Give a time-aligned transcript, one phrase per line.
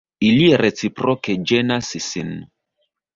[0.27, 2.33] Ili reciproke ĝenas sin.